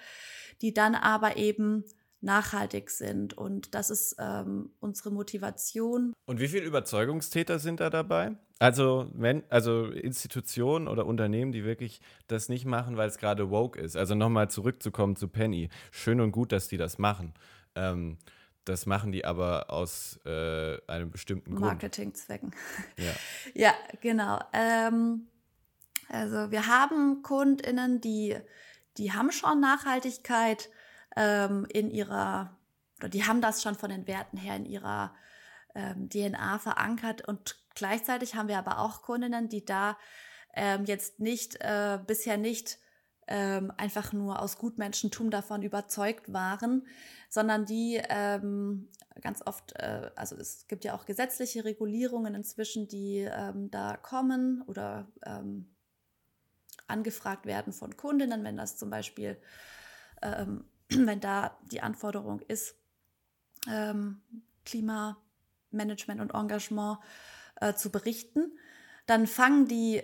[0.61, 1.85] die dann aber eben
[2.21, 3.35] nachhaltig sind.
[3.35, 6.13] Und das ist ähm, unsere Motivation.
[6.27, 8.35] Und wie viele Überzeugungstäter sind da dabei?
[8.59, 13.79] Also, wenn, also Institutionen oder Unternehmen, die wirklich das nicht machen, weil es gerade woke
[13.79, 13.97] ist.
[13.97, 15.69] Also nochmal zurückzukommen zu Penny.
[15.89, 17.33] Schön und gut, dass die das machen.
[17.73, 18.19] Ähm,
[18.65, 21.65] das machen die aber aus äh, einem bestimmten Grund.
[21.65, 22.53] Marketingzwecken.
[22.97, 23.13] Ja.
[23.53, 24.39] ja, genau.
[24.53, 25.27] Ähm,
[26.09, 28.37] also wir haben KundInnen, die,
[28.97, 30.69] die haben schon Nachhaltigkeit
[31.15, 32.57] ähm, in ihrer,
[32.99, 35.15] oder die haben das schon von den Werten her in ihrer
[35.73, 39.97] ähm, DNA verankert und gleichzeitig haben wir aber auch Kundinnen, die da
[40.53, 42.77] ähm, jetzt nicht, äh, bisher nicht
[43.27, 46.85] ähm, einfach nur aus Gutmenschentum davon überzeugt waren,
[47.29, 48.89] sondern die ähm,
[49.21, 54.63] ganz oft, äh, also es gibt ja auch gesetzliche Regulierungen inzwischen, die ähm, da kommen
[54.63, 55.73] oder ähm,
[56.87, 59.37] angefragt werden von Kundinnen, wenn das zum Beispiel,
[60.21, 62.75] ähm, wenn da die Anforderung ist,
[63.67, 64.21] ähm,
[64.65, 66.99] Klimamanagement und Engagement
[67.55, 68.57] äh, zu berichten,
[69.05, 70.03] dann fangen die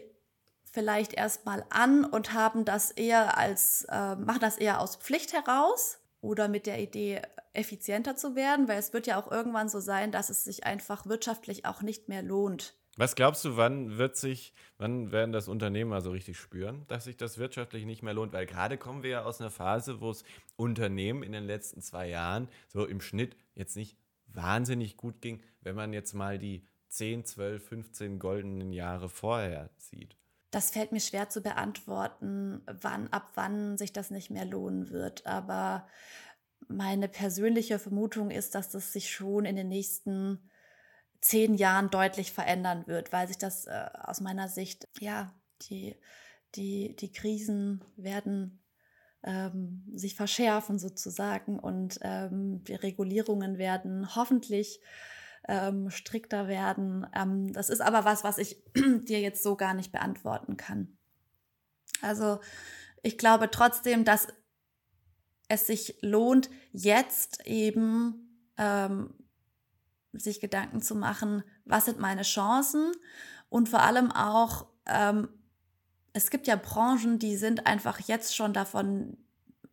[0.72, 6.00] vielleicht erstmal an und haben das eher als, äh, machen das eher aus Pflicht heraus
[6.22, 7.22] oder mit der Idee,
[7.54, 11.08] effizienter zu werden, weil es wird ja auch irgendwann so sein, dass es sich einfach
[11.08, 12.76] wirtschaftlich auch nicht mehr lohnt.
[12.98, 17.18] Was glaubst du, wann wird sich, wann werden das Unternehmer so richtig spüren, dass sich
[17.18, 18.34] das wirtschaftlich nicht mehr lohnt?
[18.34, 20.24] Weil gerade kommen wir ja aus einer Phase, wo es
[20.56, 25.76] Unternehmen in den letzten zwei Jahren so im Schnitt jetzt nicht wahnsinnig gut ging, wenn
[25.76, 30.18] man jetzt mal die 10, 12, 15 goldenen Jahre vorher sieht.
[30.52, 35.26] Das fällt mir schwer zu beantworten, wann, ab wann sich das nicht mehr lohnen wird.
[35.26, 35.88] Aber
[36.68, 40.50] meine persönliche Vermutung ist, dass das sich schon in den nächsten
[41.22, 45.34] zehn Jahren deutlich verändern wird, weil sich das äh, aus meiner Sicht, ja,
[45.64, 45.96] die,
[46.56, 48.60] die, die Krisen werden
[49.24, 54.80] ähm, sich verschärfen sozusagen und ähm, die Regulierungen werden hoffentlich
[55.48, 57.08] ähm, strikter werden.
[57.16, 60.98] Ähm, das ist aber was, was ich dir jetzt so gar nicht beantworten kann.
[62.02, 62.40] Also
[63.02, 64.28] ich glaube trotzdem, dass
[65.48, 69.14] es sich lohnt, jetzt eben ähm,
[70.14, 72.92] sich Gedanken zu machen, was sind meine Chancen
[73.50, 75.30] und vor allem auch, ähm,
[76.14, 79.18] es gibt ja Branchen, die sind einfach jetzt schon davon,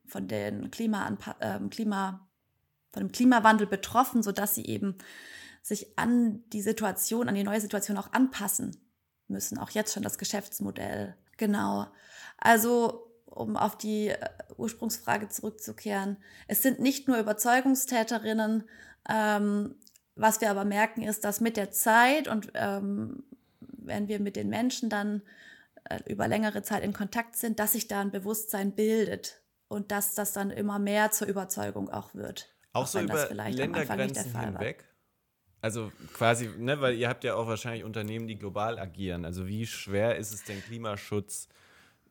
[0.06, 2.28] von den Klima, äh, Klima,
[2.92, 4.96] von dem Klimawandel betroffen, sodass sie eben
[5.64, 8.76] sich an die Situation, an die neue Situation auch anpassen
[9.28, 9.56] müssen.
[9.58, 11.16] Auch jetzt schon das Geschäftsmodell.
[11.38, 11.86] Genau.
[12.36, 14.18] Also, um auf die äh,
[14.58, 18.64] Ursprungsfrage zurückzukehren, es sind nicht nur Überzeugungstäterinnen.
[19.08, 19.76] Ähm,
[20.16, 23.24] was wir aber merken, ist, dass mit der Zeit und ähm,
[23.60, 25.22] wenn wir mit den Menschen dann
[25.84, 30.14] äh, über längere Zeit in Kontakt sind, dass sich da ein Bewusstsein bildet und dass
[30.14, 32.54] das dann immer mehr zur Überzeugung auch wird.
[32.74, 34.84] Auch, auch so über Ländergrenzen hinweg?
[35.64, 39.24] Also quasi, ne, weil ihr habt ja auch wahrscheinlich Unternehmen, die global agieren.
[39.24, 41.48] Also wie schwer ist es denn, Klimaschutz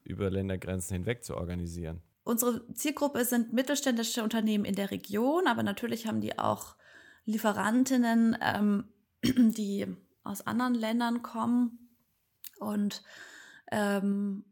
[0.04, 2.02] über Ländergrenzen hinweg zu organisieren?
[2.24, 6.78] Unsere Zielgruppe sind mittelständische Unternehmen in der Region, aber natürlich haben die auch
[7.26, 8.86] Lieferantinnen, ähm,
[9.24, 9.86] die
[10.24, 11.96] aus anderen Ländern kommen.
[12.58, 13.04] Und
[13.72, 14.46] ähm,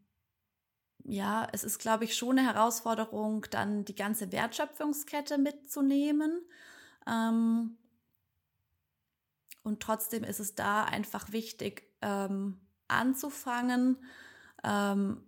[1.02, 6.40] ja, es ist, glaube ich, schon eine Herausforderung, dann die ganze Wertschöpfungskette mitzunehmen.
[7.08, 7.78] Ähm,
[9.62, 13.98] und trotzdem ist es da einfach wichtig, ähm, anzufangen.
[14.64, 15.22] Ähm,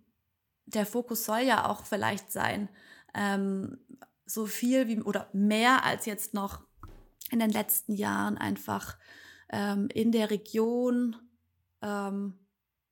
[0.65, 2.69] der Fokus soll ja auch vielleicht sein,
[3.13, 3.79] ähm,
[4.25, 6.63] so viel wie oder mehr als jetzt noch
[7.31, 8.97] in den letzten Jahren einfach
[9.49, 11.15] ähm, in der Region
[11.81, 12.39] ähm,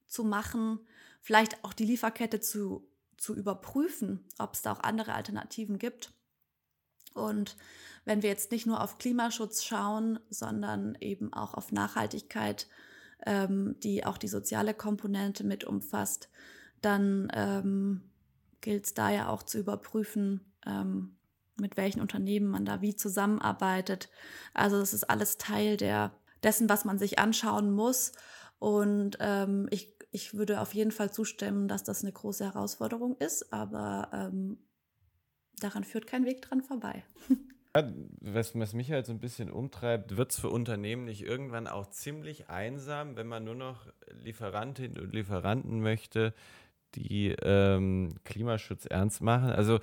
[0.08, 0.80] zu machen,
[1.22, 6.14] vielleicht auch die Lieferkette zu, zu überprüfen, ob es da auch andere Alternativen gibt.
[7.14, 7.56] Und
[8.06, 12.68] wenn wir jetzt nicht nur auf Klimaschutz schauen, sondern eben auch auf Nachhaltigkeit,
[13.26, 16.30] ähm, die auch die soziale Komponente mit umfasst,
[16.82, 18.02] dann ähm,
[18.62, 21.16] gilt es da ja auch zu überprüfen, ähm,
[21.58, 24.10] mit welchen Unternehmen man da wie zusammenarbeitet.
[24.54, 28.12] Also das ist alles Teil der, dessen, was man sich anschauen muss.
[28.60, 33.54] Und ähm, ich, ich würde auf jeden Fall zustimmen, dass das eine große Herausforderung ist,
[33.54, 34.58] aber ähm,
[35.60, 37.04] daran führt kein Weg dran vorbei.
[37.76, 41.68] Ja, was, was, mich halt so ein bisschen umtreibt, wird es für Unternehmen nicht irgendwann
[41.68, 46.36] auch ziemlich einsam, wenn man nur noch Lieferantinnen und Lieferanten möchte,
[46.94, 49.50] die ähm, Klimaschutz ernst machen?
[49.50, 49.80] Also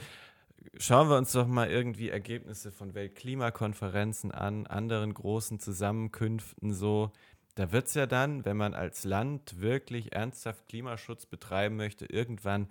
[0.79, 7.11] schauen wir uns doch mal irgendwie Ergebnisse von Weltklimakonferenzen an, anderen großen Zusammenkünften so.
[7.57, 12.69] Da wird es ja dann, wenn man als Land wirklich ernsthaft Klimaschutz betreiben möchte, irgendwann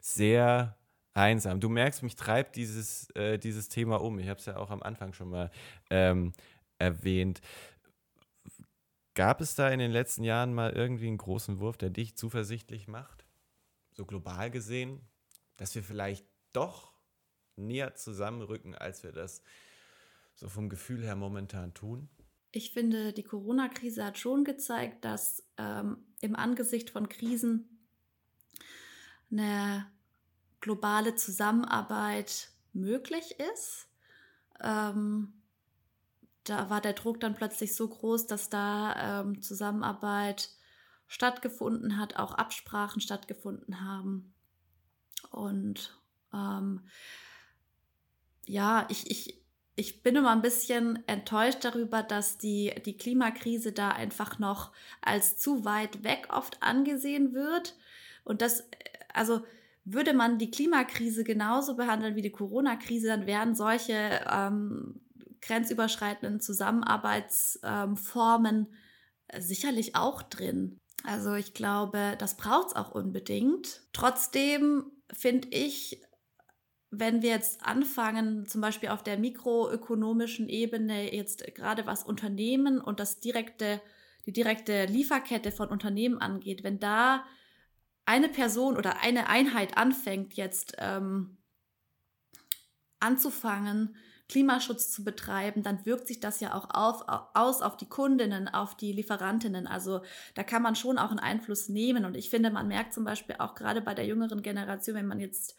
[0.00, 0.76] sehr
[1.14, 1.60] einsam.
[1.60, 4.18] Du merkst, mich treibt dieses, äh, dieses Thema um.
[4.18, 5.50] Ich habe es ja auch am Anfang schon mal
[5.90, 6.32] ähm,
[6.78, 7.40] erwähnt.
[9.14, 12.88] Gab es da in den letzten Jahren mal irgendwie einen großen Wurf, der dich zuversichtlich
[12.88, 13.26] macht?
[13.92, 15.00] So global gesehen,
[15.56, 16.92] dass wir vielleicht doch
[17.56, 19.42] näher zusammenrücken, als wir das
[20.34, 22.08] so vom Gefühl her momentan tun?
[22.52, 27.86] Ich finde, die Corona-Krise hat schon gezeigt, dass ähm, im Angesicht von Krisen
[29.30, 29.86] eine
[30.60, 33.88] globale Zusammenarbeit möglich ist.
[34.62, 35.32] Ähm,
[36.44, 40.50] da war der Druck dann plötzlich so groß, dass da ähm, Zusammenarbeit
[41.06, 44.32] stattgefunden hat, auch Absprachen stattgefunden haben.
[45.30, 45.98] Und
[46.32, 46.86] ähm,
[48.46, 49.42] ja, ich, ich,
[49.76, 55.36] ich bin immer ein bisschen enttäuscht darüber, dass die, die Klimakrise da einfach noch als
[55.36, 57.76] zu weit weg oft angesehen wird.
[58.24, 58.64] Und das,
[59.12, 59.44] also
[59.92, 65.02] würde man die Klimakrise genauso behandeln wie die Corona-Krise, dann wären solche ähm,
[65.40, 68.68] grenzüberschreitenden Zusammenarbeitsformen
[69.28, 70.78] ähm, sicherlich auch drin.
[71.04, 73.82] Also ich glaube, das braucht es auch unbedingt.
[73.92, 76.02] Trotzdem finde ich,
[76.90, 83.00] wenn wir jetzt anfangen, zum Beispiel auf der mikroökonomischen Ebene, jetzt gerade was Unternehmen und
[83.00, 83.80] das direkte,
[84.26, 87.24] die direkte Lieferkette von Unternehmen angeht, wenn da
[88.06, 91.38] eine Person oder eine Einheit anfängt, jetzt ähm,
[92.98, 93.96] anzufangen,
[94.30, 98.76] Klimaschutz zu betreiben, dann wirkt sich das ja auch auf, aus auf die Kundinnen, auf
[98.76, 99.66] die Lieferantinnen.
[99.66, 100.02] Also
[100.34, 102.04] da kann man schon auch einen Einfluss nehmen.
[102.04, 105.18] Und ich finde, man merkt zum Beispiel auch gerade bei der jüngeren Generation, wenn man
[105.18, 105.56] jetzt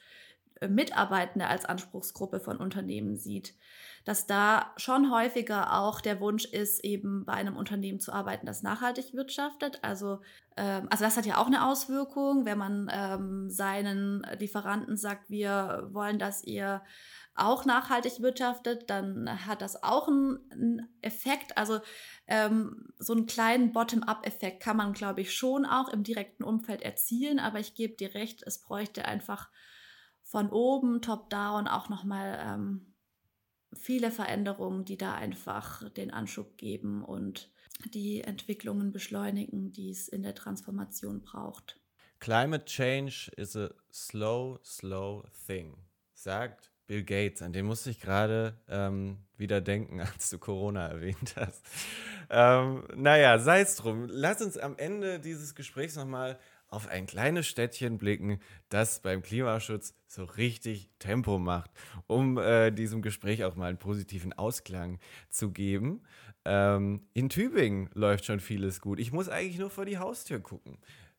[0.61, 3.55] äh, Mitarbeitende als Anspruchsgruppe von Unternehmen sieht,
[4.03, 8.63] dass da schon häufiger auch der Wunsch ist, eben bei einem Unternehmen zu arbeiten, das
[8.63, 9.79] nachhaltig wirtschaftet.
[9.83, 10.21] Also,
[10.57, 15.89] ähm, also das hat ja auch eine Auswirkung, wenn man ähm, seinen Lieferanten sagt, wir
[15.91, 16.81] wollen, dass ihr
[17.35, 21.57] auch nachhaltig wirtschaftet, dann hat das auch einen, Effekt.
[21.57, 21.79] Also
[22.27, 27.39] ähm, so einen kleinen Bottom-up-Effekt kann man, glaube ich, schon auch im direkten Umfeld erzielen.
[27.39, 29.49] Aber ich gebe dir recht, es bräuchte einfach
[30.23, 32.90] von oben, top-down auch nochmal ähm,
[33.73, 37.49] viele Veränderungen, die da einfach den Anschub geben und
[37.93, 41.79] die Entwicklungen beschleunigen, die es in der Transformation braucht.
[42.19, 45.75] Climate change is a slow, slow thing,
[46.13, 47.41] sagt Bill Gates.
[47.41, 51.65] An den musste ich gerade ähm, wieder denken, als du Corona erwähnt hast.
[52.29, 54.07] Ähm, naja, sei es drum.
[54.07, 56.37] Lass uns am Ende dieses Gesprächs nochmal
[56.71, 61.69] auf ein kleines Städtchen blicken, das beim Klimaschutz so richtig Tempo macht,
[62.07, 64.99] um äh, diesem Gespräch auch mal einen positiven Ausklang
[65.29, 66.01] zu geben.
[66.45, 68.99] Ähm, in Tübingen läuft schon vieles gut.
[68.99, 70.77] Ich muss eigentlich nur vor die Haustür gucken.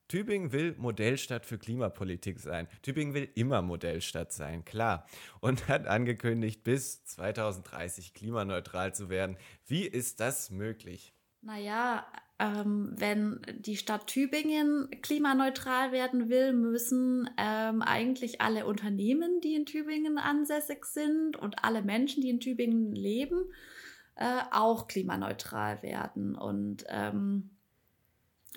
[0.08, 2.68] Tübingen will Modellstadt für Klimapolitik sein.
[2.82, 5.06] Tübingen will immer Modellstadt sein, klar.
[5.40, 9.36] Und hat angekündigt, bis 2030 klimaneutral zu werden.
[9.66, 11.14] Wie ist das möglich?
[11.40, 12.06] Naja,
[12.42, 19.64] ähm, wenn die Stadt Tübingen klimaneutral werden will, müssen ähm, eigentlich alle Unternehmen, die in
[19.64, 23.44] Tübingen ansässig sind und alle Menschen, die in Tübingen leben,
[24.16, 26.34] äh, auch klimaneutral werden.
[26.34, 27.50] Und ähm,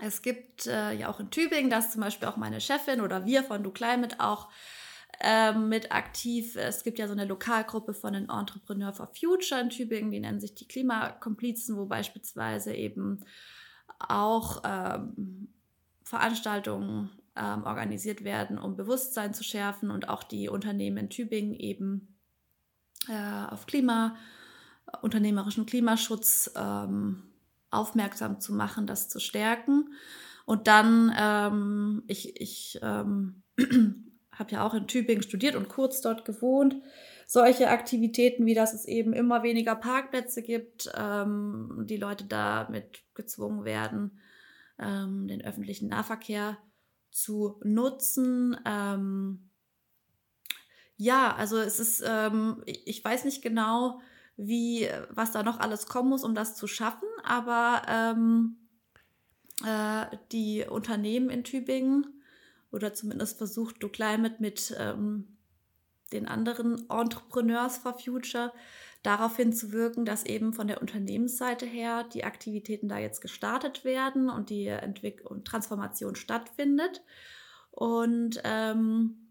[0.02, 3.44] es gibt äh, ja auch in Tübingen, dass zum Beispiel auch meine Chefin oder wir
[3.44, 4.50] von Du Climate auch
[5.22, 6.56] ähm, mit aktiv.
[6.56, 10.42] Es gibt ja so eine Lokalgruppe von den Entrepreneur for Future in Tübingen, die nennen
[10.42, 13.24] sich die Klimakomplizen, wo beispielsweise eben
[14.00, 15.48] auch ähm,
[16.04, 22.16] Veranstaltungen ähm, organisiert werden, um Bewusstsein zu schärfen und auch die Unternehmen in Tübingen eben
[23.08, 24.16] äh, auf Klima,
[25.02, 27.24] unternehmerischen Klimaschutz ähm,
[27.72, 29.90] aufmerksam zu machen, das zu stärken.
[30.46, 33.44] Und dann, ähm, ich, ich ähm,
[34.32, 36.76] habe ja auch in Tübingen studiert und kurz dort gewohnt.
[37.28, 43.66] Solche Aktivitäten wie, dass es eben immer weniger Parkplätze gibt, ähm, die Leute damit gezwungen
[43.66, 44.20] werden,
[44.80, 46.58] ähm, den öffentlichen Nahverkehr
[47.12, 48.58] zu nutzen.
[48.66, 49.50] Ähm,
[50.98, 54.00] ja, also es ist, ähm, ich weiß nicht genau,
[54.38, 57.08] wie, was da noch alles kommen muss, um das zu schaffen.
[57.24, 58.58] Aber ähm,
[59.64, 62.22] äh, die Unternehmen in Tübingen
[62.72, 65.35] oder zumindest versucht Do Climate mit ähm,
[66.12, 68.52] den anderen Entrepreneurs for Future
[69.04, 74.50] darauf hinzuwirken, dass eben von der Unternehmensseite her die Aktivitäten da jetzt gestartet werden und
[74.50, 77.04] die Entwicklung und Transformation stattfindet.
[77.72, 79.30] Und ähm,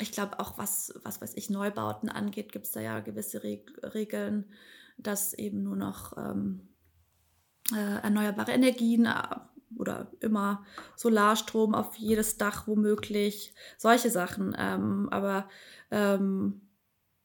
[0.00, 3.72] ich glaube auch, was, was weiß ich, Neubauten angeht, gibt es da ja gewisse Reg
[3.94, 4.44] Regeln,
[4.98, 6.68] dass eben nur noch ähm,
[7.72, 9.22] äh, erneuerbare Energien äh,
[9.78, 10.64] oder immer
[10.96, 14.54] Solarstrom auf jedes Dach womöglich, solche Sachen.
[14.58, 15.48] Ähm, aber
[15.90, 16.62] ähm,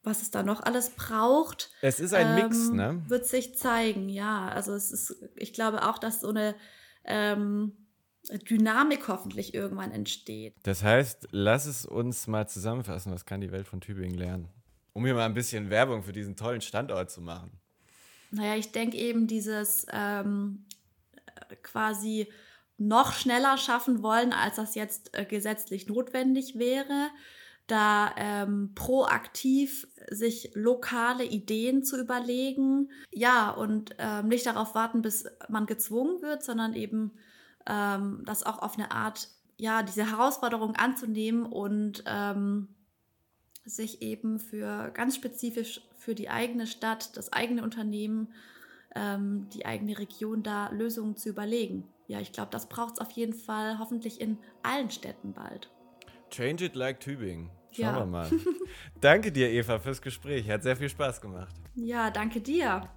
[0.03, 3.03] was es da noch alles braucht, es ist ein Mix, ähm, ne?
[3.07, 4.47] Wird sich zeigen, ja.
[4.47, 6.55] Also es ist, ich glaube auch, dass so eine
[7.03, 7.73] ähm,
[8.49, 10.55] Dynamik hoffentlich irgendwann entsteht.
[10.63, 14.47] Das heißt, lass es uns mal zusammenfassen, was kann die Welt von Tübingen lernen?
[14.93, 17.51] Um hier mal ein bisschen Werbung für diesen tollen Standort zu machen.
[18.31, 20.65] Naja, ich denke eben dieses ähm,
[21.63, 22.27] quasi
[22.77, 27.09] noch schneller schaffen wollen, als das jetzt äh, gesetzlich notwendig wäre,
[27.67, 32.89] da ähm, proaktiv sich lokale Ideen zu überlegen.
[33.11, 37.11] Ja, und ähm, nicht darauf warten, bis man gezwungen wird, sondern eben
[37.67, 42.67] ähm, das auch auf eine Art, ja, diese Herausforderung anzunehmen und ähm,
[43.63, 48.33] sich eben für ganz spezifisch für die eigene Stadt, das eigene Unternehmen,
[48.95, 51.87] ähm, die eigene Region da Lösungen zu überlegen.
[52.07, 55.71] Ja, ich glaube, das braucht es auf jeden Fall hoffentlich in allen Städten bald.
[56.29, 57.49] Change it like Tübingen.
[57.71, 57.99] Schauen ja.
[57.99, 58.29] wir mal.
[59.01, 60.49] danke dir, Eva, fürs Gespräch.
[60.49, 61.55] Hat sehr viel Spaß gemacht.
[61.75, 62.89] Ja, danke dir.